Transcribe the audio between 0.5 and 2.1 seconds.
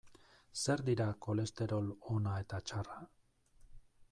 Zer dira kolesterol